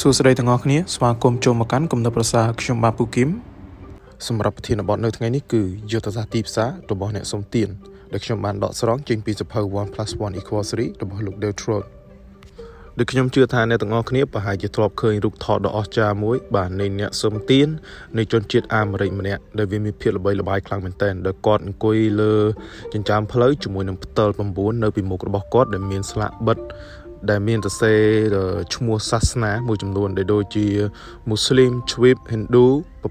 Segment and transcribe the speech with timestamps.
[0.00, 3.30] សួស្តីទាំងអស់គ្នាស្វាគមន៍ចូលមកកាន់គំនិតប្រសាខ្ញុំបាទពូគឹម
[4.26, 7.68] សម្រាប់ប្រធានបទនៅថ្ងៃនេះគឺយុទ្ធសាស្ត្រទីផ្សាររបស់អ្នកសុំទាន
[8.12, 11.84] ដែលខ្ញុំបានដកស្រង់ចេញពីសភៅ1 1 equals 3របស់លោក Del Trot
[12.98, 17.68] ដូចខ្ញុំជឿថាអ្នកទាំងអស់គ្នាប្រហែលជាធ្លាប់ឃើញរូបថតដ៏អស្ចារ្យមួយបាទនៃអ្នកសុំទាន
[18.18, 22.34] នៃជនជាតិអាមេរិកម្នាក់ដែលវាមានភាពល្បីល្បាញខ្លាំងមែនទែនដោយគាត់អង្គុយលើ
[22.92, 26.58] ចិញ្ចើមផ្លូវជាមួយនឹងផ្តិល9នៅពីមុខរបស់គាត់ដែលមានស្លាកបិទ
[27.30, 27.94] ដែលមានសរសេ
[28.34, 28.36] រ
[28.74, 30.66] ឈ្មោះសាសនាមួយចំនួនដែលដូចជា
[31.28, 32.66] មូស្លីមជ្វីបហិណ្ឌូ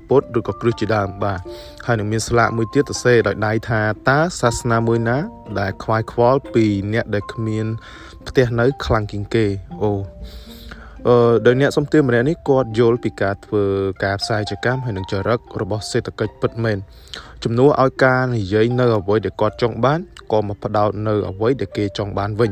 [0.09, 1.39] ពុទ្ធឬក៏គ្រិស្តជាដើមបាទ
[1.85, 5.17] ហើយនឹងមានស្លាកមួយទៀតសរសេរដោយដៃថាតើសាសនាមួយណា
[5.59, 7.65] ដែលខ្វាយខ្វល់ពីអ្នកដែលគ្មាន
[8.27, 9.45] ផ្ទះនៅខ្លាំងជាងគេ
[9.81, 9.91] អូ
[11.07, 13.63] អឺដោយអ្នកសំទានម្នាក់នេះគាត់យល់ពីការធ្វើ
[14.03, 16.77] ការផ្សាយចកម្មហើយនឹងចរិតរបស់សេដ្ឋកិច្ចពិតមែន
[17.43, 19.99] ជំនួសឲ្យការនិយាយនៅអ្វីដែលគាត់ចង់បាន
[20.31, 22.51] ក៏មកផ្ដោតនៅអ្វីដែលគេចង់បានវិញ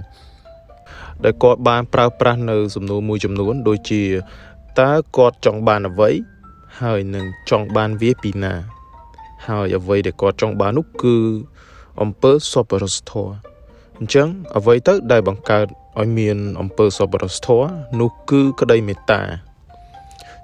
[1.25, 4.03] ដែលគាត់បានប្រើប្រាស់នៅសំណួរមួយចំនួន ដូចជា
[4.79, 6.09] តើគាត់ចង់បានអ្វី
[6.81, 8.53] ហើយនឹងចង់បានវាពីណា
[9.47, 11.17] ហើយអ្វីដែលគាត់ចង់បាននោះគឺ
[12.01, 13.33] អំពើសប្បុរសធម៌
[13.99, 15.65] អញ្ចឹងអ្វីទៅដែលបង្កើត
[15.99, 17.69] ឲ្យមានអំពើសប្បុរសធម៌
[17.99, 19.21] នោះគឺក្តីមេត្តា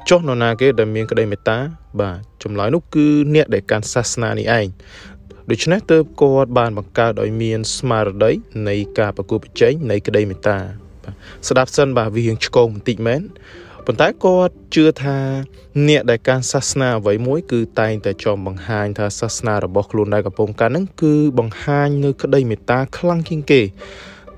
[0.09, 1.58] ចុះនរណាគេដែលមានក្តីមេត្តា
[2.00, 4.67] បាទចម្លើយនោះគឺអ្នកដែលកាន់សាសនានេះឯង
[5.52, 8.31] ដូច្នេះទើបគាត់បានបង្កើតឲ្យមានស្មារតី
[8.70, 10.58] នៃការប្រគល់ប្រជែងនៃក្តីមេត្តា
[11.48, 13.22] ស្ដាប់សិនបាទវារៀងឆ្កងបន្តិចមែន
[13.86, 15.18] ប៉ុន្តែគាត់ជឿថា
[15.88, 23.62] អ្នកដែលកាន់សាសនាអ្វីមួយគឺតែងតែចង់បង្ហាញថាសាសនារបស់ខ្លួនដែលកំពុងកាន់ហ្នឹងគឺបង្ហាញនៅក្តីមេត្តាខ្លាំងជាងគេ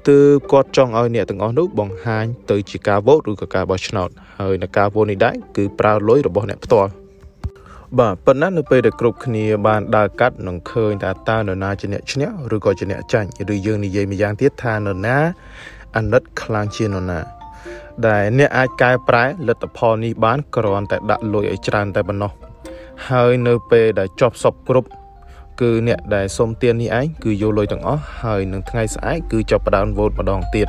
[0.09, 6.91] ទើបគាត់ចង់ឲ្យអ្នកទាំងអស់នោះបង្ហាញទៅជាការវោតឬក៏ការបោះឆ្នោតហើយនៅការវោតនេះដែរគឺប្រើលុយរបស់អ្នកផ្ទាល់
[7.97, 15.17] បាទប៉ុន្តែនៅពេលដែលគ្រប់គ្នាបានដើរកាត់នឹងឃើញថាតើនរណាជាអ្នកឈ្នះឬក៏ជាអ្នកចាញ់ឬយើងនិយាយម្យ៉ាងទៀតថានរណា
[15.95, 17.19] អាណិតខ្លាំងជានរណា
[18.07, 22.31] ដែលអ្នកអាចកែប្រែលទ្ធផលនេះបានគ្រាន់តែដាក់លុយឲ្យច្រើនតែប៉ុណ្ណោះ
[23.09, 24.89] ហើយនៅពេលដែលចប់សពគ្រប់
[25.61, 30.67] គឺអ្នកដែលសុំទាននេះឯងគឺយកលុយទាំងអស់ហើយនឹងថ្ងៃស្អែកគឺចាប់ផ្ដើមវោតម្ដងទៀត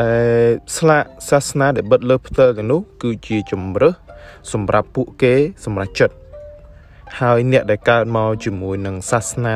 [0.00, 3.90] ដែលស្លាកសាសនាដែលបិទលើផ្ទើទាំងនោះគឺជាជំរើ
[4.52, 6.14] សសម្រាប់ពួកគេសម្រាប់ចិត្ត
[7.20, 9.54] ហើយអ្នកដែលកើតមកជាមួយនឹងសាសនា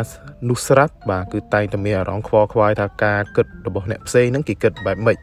[0.48, 5.16] នោះស្រាប់បាទគឺតែងតែមានអារម្មណ៍ខ្វល់ខ្វាយថាការគិតរបស់អ្នកផ្សេងហ្នឹងគេគិតបែបម៉េច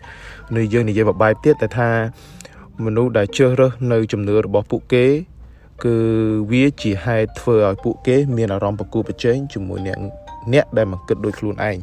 [0.56, 1.90] នៅយើងនិយាយបែបទៀតតែថា
[2.86, 5.06] មនុស្សដែលជ្រើសរើសនៅជំនឿរបស់ពួកគេ
[5.84, 5.96] គឺ
[6.52, 9.98] វាជាហេតុធ្វើឲ្យពួកគេ មានអារម្មណ៍ប្រកួតប្រជែងជាមួយអ្នក
[10.54, 11.78] អ្នកដែលមកគិតដូចខ្លួនឯង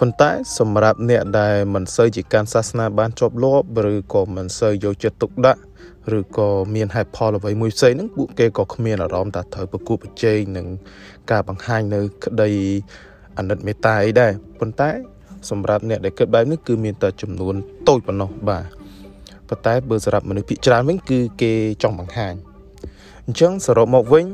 [0.00, 5.60] ប៉ុន្តែសម្រាប់អ្នកដែលមិនសូវជាកាន់សាសនាបានជាប់លាប់ឬក៏មិនសូវយកចិត្តទុកដាក់
[6.18, 10.66] ឬក៏មានហេតុផលអ្វីមួយផ្សេងហ្នឹងពួកគេក៏គ្មានអារម្មណ៍ថាត្រូវប្រគល់ប្រជែងនឹង
[11.30, 12.50] ការបង្ហាញនៅក្តី
[13.38, 14.90] អាណិតមេត្តាអីដែរប៉ុន្តែ
[15.50, 17.54] សម្រាប់អ្នកដែលគិតបែបនេះគឺមានតែចំនួន
[17.88, 18.64] តូចប៉ុណ្ណោះបាទ
[19.48, 22.34] ប៉ុន្តែបើសម្រាប់មនុស្សភាគច្រើនវិញគឺគេចង់បង្ហាញ
[23.26, 24.26] អញ្ចឹងសរុបមកវិញ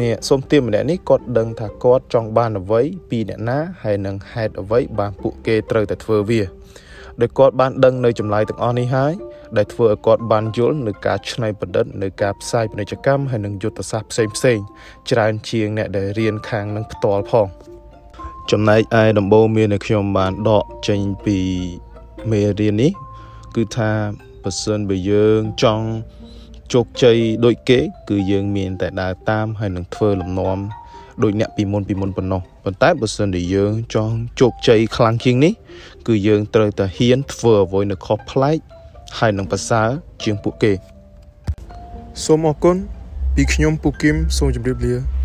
[0.00, 6.42] អ្នកសុំទានម្នាក់នេះគាត់ដឹងថាគាត់ចង់បានអ្វីពីអ្នកណាហើយនឹងហេតុអ្វីបានពួកគេត្រូវតែធ្វើវា
[7.20, 9.12] ដោយគាត់បានដឹងនៅចម្លើយទាំងអស់នេះហើយ
[9.56, 14.58] ដែលធ្វើឲ្យគាត់បានយល់នៅការច្នៃប្រឌិតនៅការផ្សាយពាណិជ្ជកម្មហើយនឹងយុទ្ធសាស្ត្រផ្សេងផ្សេង
[15.10, 17.46] ច្រើនជាងអ្នកដែលរៀនខាងនឹងផ្ទាល់ផង
[18.50, 21.38] ចំណែកឯដំបូងមានដែលខ្ញុំបានដកចេញពី
[22.30, 22.92] មេរៀននេះ
[23.54, 23.90] គឺថា
[24.42, 25.86] បើសិនបើយើងចង់
[26.72, 30.58] ជោគជ័យដូចគេ គឺយើងមានតែដើរតាមហើយនឹងធ្វើលំនាំ
[31.22, 35.52] ដូចអ្នកពីមុនពីមុនប៉ុណ្ណោះប៉ុន្តែបើសិនជាយើងចង់ជោគជ័យខ្លាំងជាងនេះ
[36.06, 38.58] គឺយើងត្រូវតែហ៊ានធ្វើអ្វីនៅខុសប្លែក
[39.18, 39.88] ហើយនឹងប្រសើរ
[40.22, 40.72] ជាងពួកគេ
[42.24, 42.76] សូមអរគុណ
[43.34, 45.17] ពីខ្ញុំពូគឹមសូមជម្រាបលា